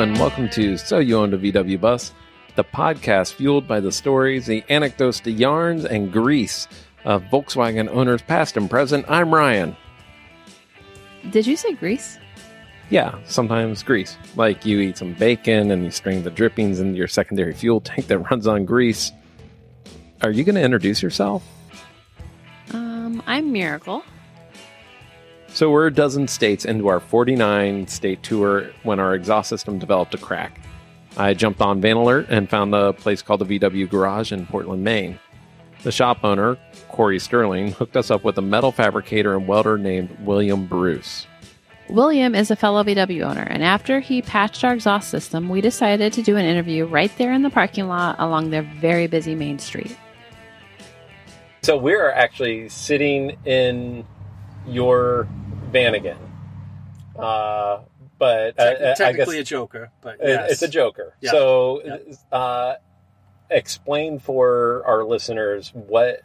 [0.00, 2.14] and welcome to So You Owned a VW Bus,
[2.54, 6.68] the podcast fueled by the stories, the anecdotes, the yarns, and grease
[7.04, 9.04] of Volkswagen owners past and present.
[9.10, 9.76] I'm Ryan.
[11.28, 12.18] Did you say grease?
[12.88, 14.16] Yeah, sometimes grease.
[14.36, 18.06] Like you eat some bacon and you string the drippings into your secondary fuel tank
[18.06, 19.12] that runs on grease.
[20.22, 21.46] Are you going to introduce yourself?
[22.72, 24.02] Um, I'm Miracle.
[25.52, 30.14] So we're a dozen states into our 49 state tour when our exhaust system developed
[30.14, 30.60] a crack.
[31.16, 34.84] I jumped on Van Alert and found a place called the VW Garage in Portland,
[34.84, 35.18] Maine.
[35.82, 36.56] The shop owner,
[36.88, 41.26] Corey Sterling, hooked us up with a metal fabricator and welder named William Bruce.
[41.88, 46.12] William is a fellow VW owner, and after he patched our exhaust system, we decided
[46.12, 49.58] to do an interview right there in the parking lot along their very busy main
[49.58, 49.96] street.
[51.62, 54.04] So we're actually sitting in
[54.66, 55.26] your
[55.70, 56.18] van again.
[57.18, 57.80] Uh,
[58.18, 60.52] but uh, Technically, I technically a joker, but yes.
[60.52, 61.14] it's a joker.
[61.20, 61.30] Yeah.
[61.30, 61.96] So, Yeah.
[62.38, 62.74] uh,
[63.50, 66.22] explain for our listeners what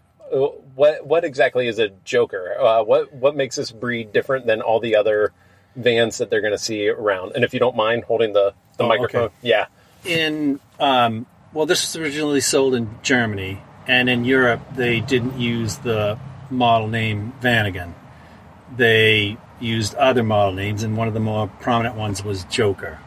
[0.75, 2.55] what what exactly is a joker?
[2.59, 5.31] Uh, what what makes this breed different than all the other
[5.75, 7.33] vans that they're going to see around?
[7.35, 9.33] And if you don't mind holding the the Oh, microphone, okay.
[9.41, 9.67] yeah.
[10.03, 15.77] in um, well, this was originally sold in Germany, and in Europe they didn't use
[15.77, 17.93] the model name Vanagon.
[18.75, 22.99] They used other model names, and one of the more prominent ones was Joker.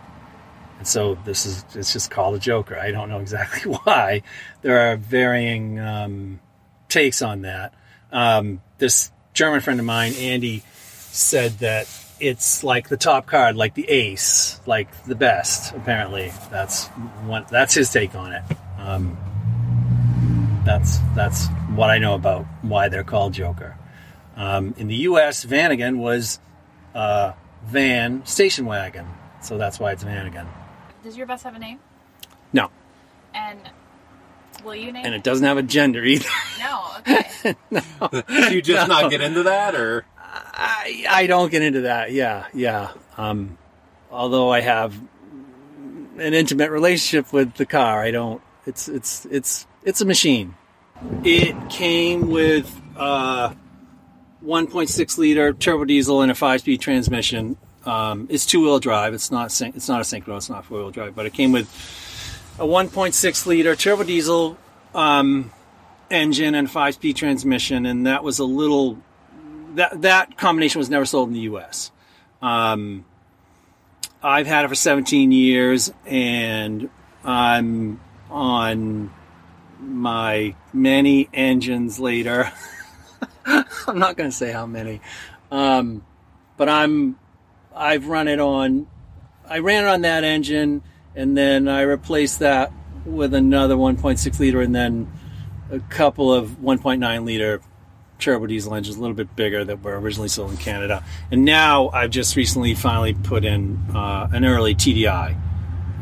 [0.78, 2.78] And so this is it's just called a Joker.
[2.78, 4.22] I don't know exactly why.
[4.62, 6.40] There are varying um,
[6.88, 7.74] takes on that.
[8.12, 10.62] Um, this German friend of mine, Andy,
[11.10, 11.88] said that
[12.20, 15.74] it's like the top card, like the ace, like the best.
[15.74, 16.86] Apparently, that's
[17.26, 17.44] one.
[17.50, 18.42] That's his take on it.
[18.78, 19.16] Um,
[20.64, 23.76] that's that's what I know about why they're called Joker.
[24.38, 26.38] Um, in the U.S., Vanagon was
[26.94, 27.32] uh,
[27.66, 29.06] van station wagon,
[29.42, 30.46] so that's why it's Vanagon.
[31.02, 31.80] Does your bus have a name?
[32.52, 32.70] No,
[33.34, 33.58] And
[34.64, 35.18] will you name and it?
[35.18, 36.28] it doesn't have a gender either.
[36.58, 36.84] No.
[36.98, 37.54] Okay.
[38.50, 42.10] Do you just not get into that, or I, I don't get into that.
[42.12, 42.90] Yeah, yeah.
[43.16, 43.56] Um,
[44.10, 44.92] although I have
[46.18, 48.42] an intimate relationship with the car, I don't.
[48.66, 50.56] It's it's it's it's a machine.
[51.22, 53.54] It came with uh,
[54.44, 57.56] 1.6 liter turbo diesel and a five speed transmission.
[57.84, 59.14] Um, it's two wheel drive.
[59.14, 60.36] It's not syn- it's not a synchro.
[60.36, 61.14] It's not four wheel drive.
[61.14, 61.68] But it came with
[62.58, 64.58] a 1.6 liter turbo diesel
[64.94, 65.50] um,
[66.10, 68.98] engine and five speed transmission, and that was a little
[69.74, 71.90] that that combination was never sold in the U.S.
[72.42, 73.04] Um,
[74.22, 76.90] I've had it for 17 years, and
[77.24, 78.00] I'm
[78.30, 79.12] on
[79.80, 82.52] my many engines later.
[83.86, 85.00] I'm not going to say how many,
[85.50, 86.04] um,
[86.56, 87.18] but I'm
[87.74, 88.86] I've run it on.
[89.48, 90.82] I ran it on that engine,
[91.14, 92.72] and then I replaced that
[93.06, 95.10] with another 1.6 liter, and then
[95.70, 97.62] a couple of 1.9 liter
[98.18, 101.04] turbo diesel engines, a little bit bigger that were originally sold in Canada.
[101.30, 105.40] And now I've just recently finally put in uh, an early TDI,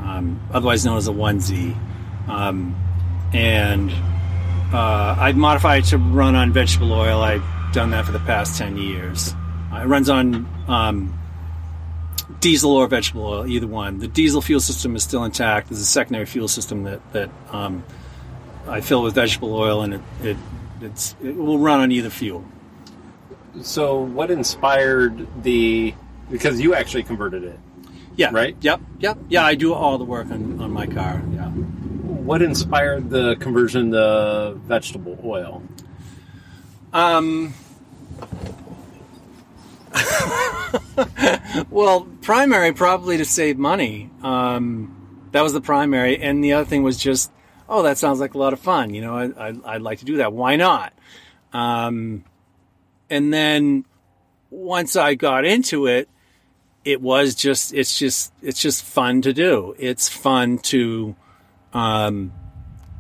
[0.01, 1.77] um, otherwise known as a 1Z.
[2.29, 2.75] Um,
[3.33, 3.93] and
[4.73, 7.21] uh, I've modified it to run on vegetable oil.
[7.21, 9.35] I've done that for the past 10 years.
[9.73, 11.19] Uh, it runs on um,
[12.41, 13.99] diesel or vegetable oil, either one.
[13.99, 15.69] The diesel fuel system is still intact.
[15.69, 17.85] There's a secondary fuel system that, that um,
[18.67, 20.37] I fill with vegetable oil, and it, it
[20.81, 22.45] it's it will run on either fuel.
[23.63, 24.01] so?
[24.01, 25.95] What inspired the?
[26.31, 27.59] Because you actually converted it.
[28.17, 28.31] Yeah.
[28.33, 28.57] Right?
[28.61, 28.81] Yep.
[28.99, 29.19] Yep.
[29.29, 31.23] Yeah, I do all the work on, on my car.
[31.33, 31.53] Yeah.
[32.27, 35.63] What inspired the conversion to vegetable oil?
[36.93, 37.55] Um.
[41.71, 44.11] well, primary probably to save money.
[44.25, 47.31] Um, that was the primary, and the other thing was just,
[47.69, 48.93] oh, that sounds like a lot of fun.
[48.93, 50.33] You know, I, I'd like to do that.
[50.33, 50.93] Why not?
[51.53, 52.25] Um,
[53.09, 53.85] and then
[54.51, 56.09] once I got into it,
[56.85, 59.77] it was just, it's just, it's just fun to do.
[59.79, 61.15] It's fun to
[61.77, 62.33] um,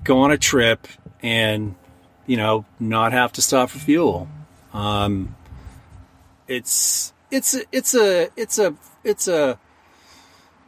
[0.05, 0.87] go on a trip
[1.23, 1.75] and
[2.27, 4.29] you know, not have to stop for fuel.
[4.73, 5.35] Um,
[6.49, 8.75] it's it's a- it's a it's a
[9.05, 9.59] it's a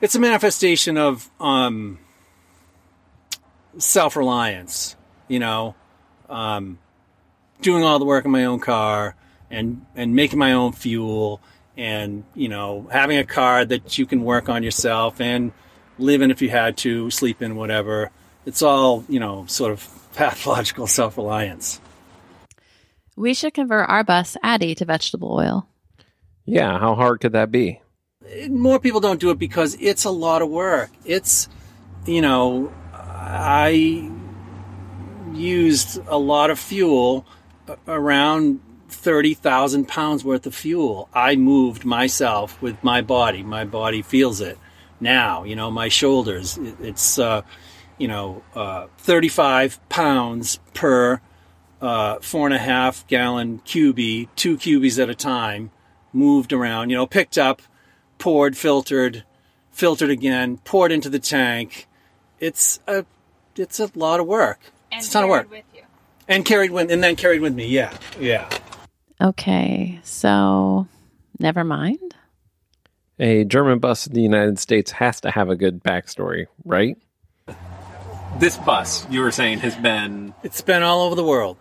[0.00, 1.98] it's a manifestation of um,
[3.78, 4.96] self reliance.
[5.26, 5.74] You know,
[6.30, 6.78] um,
[7.60, 9.14] doing all the work in my own car
[9.50, 11.40] and and making my own fuel
[11.76, 15.52] and you know having a car that you can work on yourself and
[15.98, 18.10] live in if you had to sleep in whatever
[18.46, 21.80] it's all you know sort of pathological self-reliance
[23.16, 25.68] We should convert our bus Addy to vegetable oil.
[26.44, 27.82] Yeah, how hard could that be?
[28.48, 30.90] more people don't do it because it's a lot of work.
[31.04, 31.48] It's,
[32.06, 34.10] you know, I
[35.32, 37.26] used a lot of fuel,
[37.86, 41.08] around 30,000 pounds worth of fuel.
[41.12, 43.42] I moved myself with my body.
[43.42, 44.58] My body feels it
[45.00, 46.58] now, you know, my shoulders.
[46.80, 47.42] It's, uh,
[47.98, 51.20] you know, uh, 35 pounds per
[51.80, 55.70] uh, four and a half gallon cubie, two cubies at a time,
[56.12, 57.62] moved around, you know, picked up,
[58.18, 59.24] poured, filtered,
[59.70, 61.86] filtered again, poured into the tank.
[62.40, 63.04] It's a,
[63.56, 64.60] it's a lot of work.
[64.90, 65.48] And it's a ton of work.
[65.48, 65.82] carried with you.
[66.26, 67.66] And carried with, and then carried with me.
[67.66, 67.96] Yeah.
[68.18, 68.48] Yeah.
[69.20, 70.86] Okay, so
[71.38, 72.14] never mind.
[73.20, 76.96] A German bus in the United States has to have a good backstory, right?
[78.38, 81.56] This bus, you were saying, has been It's been all over the world.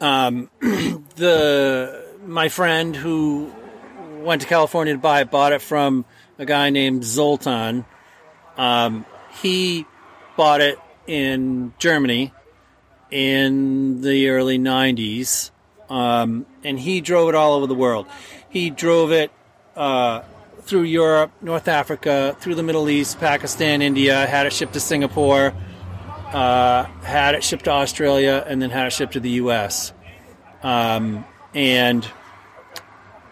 [0.00, 3.50] Um, the my friend who
[4.18, 6.04] went to California to buy it bought it from
[6.38, 7.86] a guy named Zoltan.
[8.58, 9.06] Um,
[9.40, 9.86] he
[10.36, 12.34] bought it in Germany
[13.10, 15.50] in the early '90s,
[15.88, 18.06] um, and he drove it all over the world.
[18.50, 19.30] He drove it
[19.76, 20.22] uh,
[20.70, 24.26] through Europe, North Africa, through the Middle East, Pakistan, India.
[24.26, 25.52] Had it shipped to Singapore
[26.32, 29.92] uh, had it shipped to Australia and then had it shipped to the U.S.
[30.62, 31.24] Um,
[31.54, 32.06] and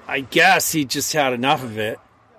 [0.06, 1.98] I guess he just had enough of it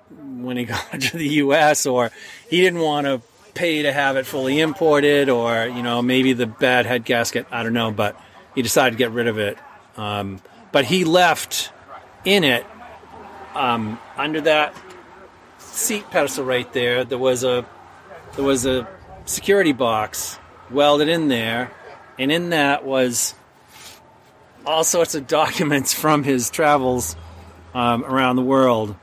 [0.10, 1.86] when he got to the U.S.
[1.86, 2.12] or
[2.50, 3.22] he didn't want to
[3.54, 7.48] pay to have it fully imported or, you know, maybe the bad head gasket.
[7.52, 8.20] I don't know, but
[8.56, 9.58] he decided to get rid of it.
[9.98, 10.42] Um,
[10.72, 11.72] but he left
[12.26, 12.66] in it
[13.60, 14.74] um, under that
[15.58, 17.04] seat pedestal right there.
[17.04, 17.66] There was a
[18.36, 18.88] there was a
[19.26, 20.40] security box
[20.72, 21.72] welded in there,
[22.18, 23.36] and in that was
[24.66, 27.16] all sorts of documents from his travels
[27.74, 28.96] um, around the world,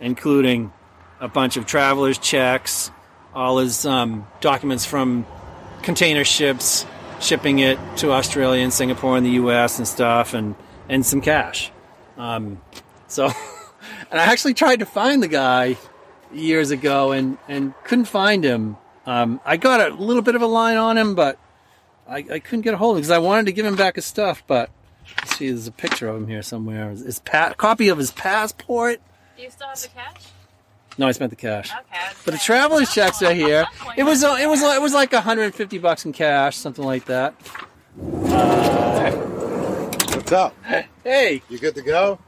[0.00, 0.72] including
[1.20, 2.90] a bunch of travelers' checks,
[3.34, 5.24] all his um, documents from
[5.82, 6.84] container ships
[7.20, 9.78] shipping it to Australia and Singapore and the U.S.
[9.78, 10.56] and stuff, and
[10.88, 11.70] and some cash.
[12.16, 12.60] Um,
[13.06, 13.30] so,
[14.10, 15.76] and I actually tried to find the guy
[16.32, 18.76] years ago and and couldn't find him.
[19.06, 21.38] Um, I got a little bit of a line on him, but
[22.08, 23.96] I, I couldn't get a hold of him because I wanted to give him back
[23.96, 24.42] his stuff.
[24.46, 24.70] But
[25.18, 26.90] let's see, there's a picture of him here somewhere.
[26.90, 29.00] His pa- copy of his passport.
[29.36, 30.22] Do you still have the cash?
[30.98, 31.70] No, I spent the cash.
[31.70, 31.80] Okay.
[31.92, 33.60] I But the traveler's at checks are here.
[33.62, 36.56] at some point It was uh, it was it was like 150 bucks in cash,
[36.56, 37.34] something like that.
[39.10, 40.54] What's up?
[41.04, 42.18] Hey, You good to go?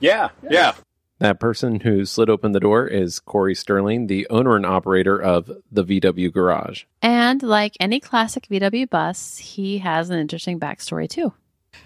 [0.00, 0.74] Yeah, yeah.
[1.20, 5.52] That person who slid open the door is Corey Sterling, the owner and operator of
[5.70, 6.84] the VW Garage.
[7.02, 11.34] And like any classic VW bus, he has an interesting backstory too.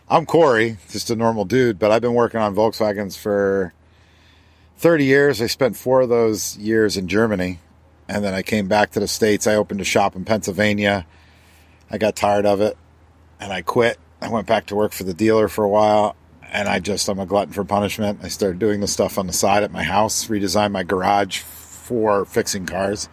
[0.09, 3.75] I'm Corey, just a normal dude, but I've been working on Volkswagens for
[4.77, 5.43] 30 years.
[5.43, 7.59] I spent four of those years in Germany,
[8.09, 9.49] and then I came back to the States.
[9.49, 11.07] I opened a shop in Pennsylvania.
[11.91, 12.79] I got tired of it,
[13.41, 13.99] and I quit.
[14.21, 16.15] I went back to work for the dealer for a while,
[16.55, 18.21] and I just, I'm a glutton for punishment.
[18.23, 22.25] I started doing the stuff on the side at my house, redesigned my garage for
[22.25, 23.09] fixing cars,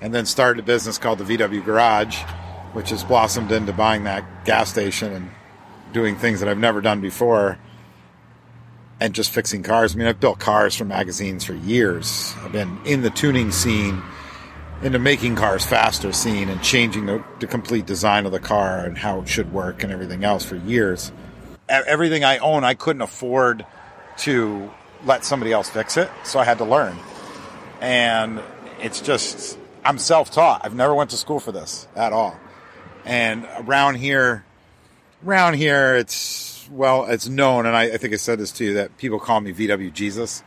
[0.00, 2.22] and then started a business called the VW Garage,
[2.72, 5.30] which has blossomed into buying that gas station and
[5.92, 7.58] doing things that I've never done before
[9.00, 9.94] and just fixing cars.
[9.94, 12.32] I mean, I've built cars for magazines for years.
[12.44, 14.00] I've been in the tuning scene,
[14.82, 18.96] into making cars faster scene, and changing the, the complete design of the car and
[18.96, 21.10] how it should work and everything else for years.
[21.68, 23.66] Everything I own, I couldn't afford
[24.18, 24.70] to
[25.04, 26.96] let somebody else fix it, so I had to learn.
[27.80, 28.40] And
[28.80, 30.64] it's just, I'm self taught.
[30.64, 32.38] I've never went to school for this at all.
[33.04, 34.44] And around here,
[35.24, 38.74] around here it's well it's known and I, I think i said this to you
[38.74, 40.42] that people call me vw jesus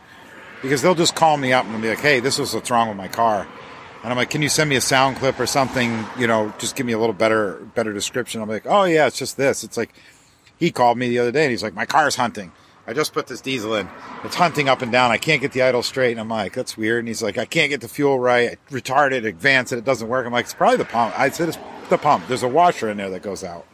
[0.62, 2.98] because they'll just call me up and be like hey this is what's wrong with
[2.98, 3.48] my car
[4.04, 6.76] and i'm like can you send me a sound clip or something you know just
[6.76, 9.78] give me a little better better description i'm like oh yeah it's just this it's
[9.78, 9.94] like
[10.60, 12.52] he called me the other day and he's like my car's hunting
[12.86, 13.90] i just put this diesel in
[14.24, 16.78] it's hunting up and down i can't get the idle straight and i'm like that's
[16.78, 19.78] weird and he's like i can't get the fuel right i retard it advance it
[19.78, 21.58] it doesn't work i'm like it's probably the pump i said it's
[21.90, 23.66] the pump there's a washer in there that goes out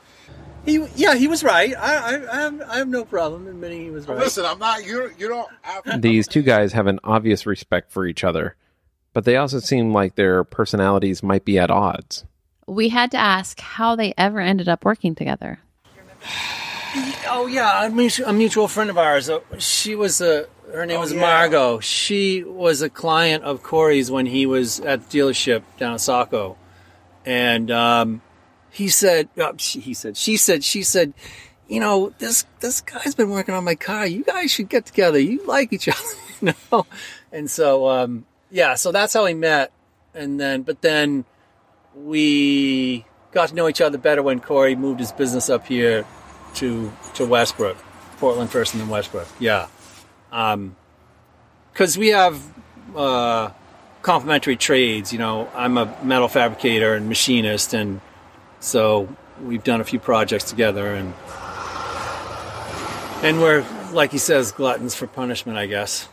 [0.65, 1.75] he yeah he was right.
[1.77, 4.17] I I, I, have, I have no problem admitting he was right.
[4.17, 5.11] Listen, I'm not you.
[5.17, 5.47] You don't.
[5.61, 8.55] Have, These two guys have an obvious respect for each other,
[9.13, 12.25] but they also seem like their personalities might be at odds.
[12.67, 15.59] We had to ask how they ever ended up working together.
[17.27, 19.29] Oh yeah, a mutual, a mutual friend of ours.
[19.29, 20.47] uh, She was a.
[20.71, 21.19] Her name Oh, was yeah.
[21.21, 21.79] Margot.
[21.79, 26.57] She was a client of Corey's when he was at the dealership down in Saco,
[27.25, 28.21] and um,
[28.71, 31.13] he said, uh, she, he said, she said, she said,
[31.67, 34.05] you know, this this guy's been working on my car.
[34.07, 35.19] You guys should get together.
[35.19, 35.99] You like each other.
[36.41, 36.85] you know.
[37.31, 39.71] And so, um, yeah, so that's how we met.
[40.13, 41.25] And then, but then
[41.95, 46.05] we got to know each other better when Corey moved his business up here
[46.55, 47.77] to to Westbrook,
[48.17, 49.27] Portland first, and then Westbrook.
[49.39, 49.67] Yeah,
[50.29, 52.41] because we have
[52.95, 53.51] uh,
[54.01, 55.13] complementary trades.
[55.13, 58.01] You know, I'm a metal fabricator and machinist, and
[58.59, 59.07] so
[59.43, 61.13] we've done a few projects together, and
[63.23, 66.07] and we're like he says, gluttons for punishment, I guess.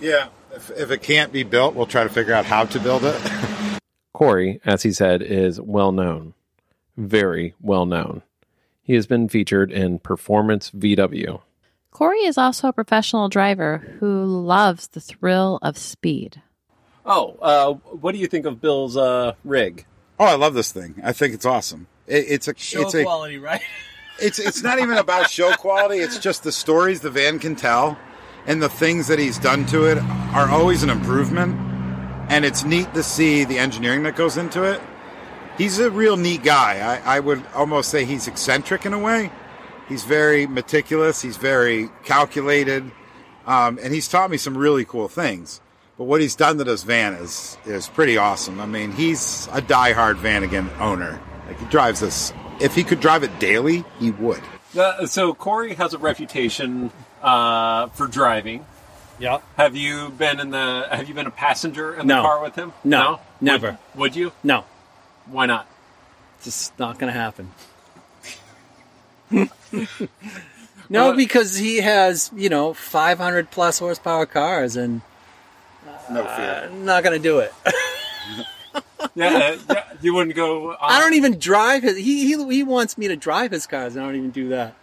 [0.00, 0.28] Yeah.
[0.54, 3.20] If, if it can't be built, we'll try to figure out how to build it.
[4.12, 6.34] Corey, as he said, is well known,
[6.96, 8.22] very well known.
[8.88, 11.42] He has been featured in Performance VW.
[11.90, 16.40] Corey is also a professional driver who loves the thrill of speed.
[17.04, 19.84] Oh, uh, what do you think of Bill's uh, rig?
[20.18, 20.94] oh, I love this thing.
[21.04, 21.86] I think it's awesome.
[22.06, 23.60] It, it's a it's a quality, right?
[24.18, 25.98] it's it's not even about show quality.
[25.98, 27.98] It's just the stories the van can tell,
[28.46, 29.98] and the things that he's done to it
[30.32, 31.54] are always an improvement.
[32.30, 34.80] And it's neat to see the engineering that goes into it.
[35.58, 37.00] He's a real neat guy.
[37.04, 39.30] I, I would almost say he's eccentric in a way.
[39.88, 41.20] He's very meticulous.
[41.20, 42.90] He's very calculated,
[43.46, 45.60] um, and he's taught me some really cool things.
[45.96, 48.60] But what he's done to this van is is pretty awesome.
[48.60, 51.18] I mean, he's a diehard Vanagon owner.
[51.48, 52.32] Like he drives this.
[52.60, 54.42] If he could drive it daily, he would.
[54.78, 58.64] Uh, so Corey has a reputation uh, for driving.
[59.18, 59.38] Yeah.
[59.56, 60.86] Have you been in the?
[60.90, 62.16] Have you been a passenger in No.
[62.16, 62.72] the car with him?
[62.84, 63.78] No, never.
[63.94, 64.32] Would, would you?
[64.44, 64.64] No,
[65.30, 65.66] Why not?
[66.36, 67.50] it's just not going to happen.
[70.88, 75.02] no, Uh, because he has you know 500 plus horsepower cars, and
[76.10, 77.52] No I'm not going to do it.
[79.14, 80.70] Yeah, uh, yeah, you wouldn't go.
[80.72, 81.96] Uh, I don't even drive his.
[81.96, 83.94] He, he he wants me to drive his cars.
[83.94, 84.74] and I don't even do that.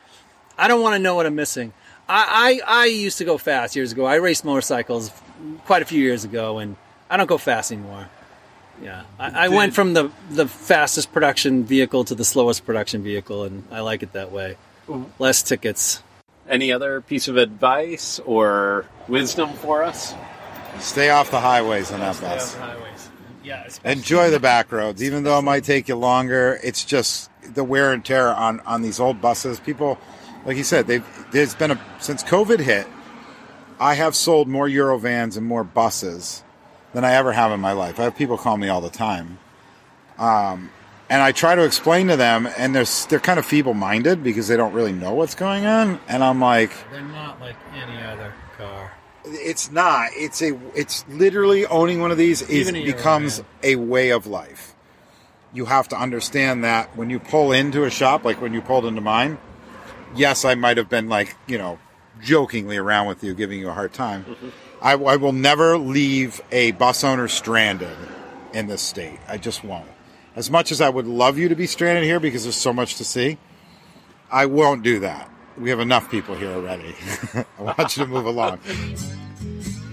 [0.57, 1.73] I don't want to know what I'm missing.
[2.07, 4.05] I, I I used to go fast years ago.
[4.05, 5.11] I raced motorcycles
[5.65, 6.75] quite a few years ago, and
[7.09, 8.09] I don't go fast anymore.
[8.81, 13.43] Yeah, I, I went from the the fastest production vehicle to the slowest production vehicle,
[13.43, 14.57] and I like it that way.
[15.17, 16.03] Less tickets.
[16.47, 20.13] Any other piece of advice or wisdom for us?
[20.79, 22.53] Stay off the highways on that bus.
[22.53, 23.09] highways.
[23.43, 26.59] Yeah, Enjoy the back roads, even though it might take you longer.
[26.63, 29.59] It's just the wear and tear on on these old buses.
[29.59, 29.99] People,
[30.45, 32.87] like you said, they've there's been a since COVID hit.
[33.79, 36.43] I have sold more Eurovans and more buses
[36.95, 37.99] than I ever have in my life.
[37.99, 39.37] I have people call me all the time,
[40.17, 40.71] um,
[41.09, 44.47] and I try to explain to them, and they're they're kind of feeble minded because
[44.47, 45.99] they don't really know what's going on.
[46.07, 48.93] And I'm like, They're not like any other car.
[49.25, 50.11] it's not.
[50.13, 50.57] It's a.
[50.73, 54.73] It's literally owning one of these is a becomes a way of life.
[55.53, 58.85] You have to understand that when you pull into a shop, like when you pulled
[58.85, 59.37] into mine.
[60.15, 61.77] Yes, I might have been like you know,
[62.21, 64.25] jokingly around with you, giving you a hard time.
[64.85, 67.97] I, I will never leave a bus owner stranded
[68.53, 69.17] in this state.
[69.27, 69.87] I just won't.
[70.35, 72.97] As much as I would love you to be stranded here because there's so much
[72.97, 73.39] to see,
[74.31, 75.27] I won't do that.
[75.57, 76.93] We have enough people here already.
[77.33, 78.59] I want you to move along.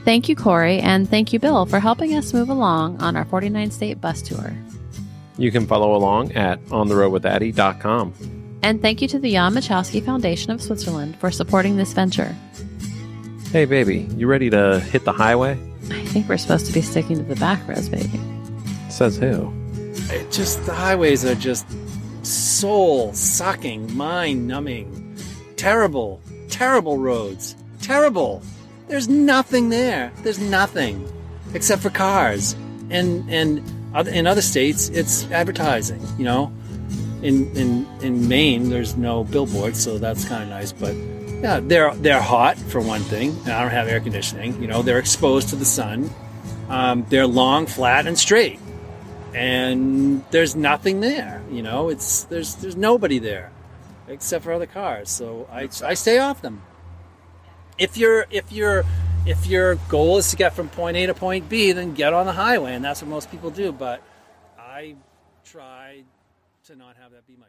[0.05, 3.71] Thank you, Corey, and thank you, Bill, for helping us move along on our 49
[3.71, 4.53] state bus tour.
[5.39, 8.59] You can follow along at ontheroadwithaddy.com.
[8.63, 12.37] And thank you to the Jan Machowski Foundation of Switzerland for supporting this venture.
[13.53, 15.59] Hey, baby, you ready to hit the highway?
[15.91, 18.19] I think we're supposed to be sticking to the back roads, baby.
[18.89, 19.53] Says who?
[20.11, 21.67] It just the highways are just
[22.23, 25.19] soul sucking, mind numbing,
[25.57, 27.55] terrible, terrible roads.
[27.83, 28.43] Terrible.
[28.89, 30.13] There's nothing there.
[30.23, 31.07] There's nothing
[31.53, 32.55] except for cars.
[32.89, 33.63] And and
[34.09, 36.01] in other states, it's advertising.
[36.17, 36.53] You know,
[37.21, 40.73] in in in Maine, there's no billboards, so that's kind of nice.
[40.73, 40.95] But
[41.43, 43.31] yeah, they're they're hot for one thing.
[43.45, 44.61] And I don't have air conditioning.
[44.63, 46.11] You know, they're exposed to the sun.
[46.69, 48.59] Um, they're long, flat, and straight
[49.35, 51.43] and there's nothing there.
[51.51, 53.51] You know, it's there's there's nobody there
[54.09, 55.11] except for other cars.
[55.11, 56.63] So I I stay off them.
[57.79, 58.85] If your if your
[59.27, 62.27] if your goal is to get from point A to point B, then get on
[62.27, 63.73] the highway, and that's what most people do.
[63.73, 64.03] But
[64.59, 64.97] I
[65.45, 66.03] try
[66.65, 67.47] to not have that be my.